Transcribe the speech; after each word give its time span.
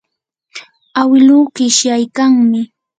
awiluu 0.99 1.43
qishyaykanmi. 1.55 2.61